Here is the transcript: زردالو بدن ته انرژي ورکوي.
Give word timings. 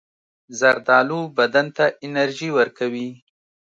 زردالو 0.59 1.21
بدن 1.37 1.67
ته 1.75 1.85
انرژي 2.05 2.49
ورکوي. 2.57 3.09